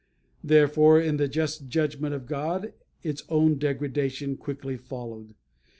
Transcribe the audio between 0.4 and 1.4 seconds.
Therefore, in the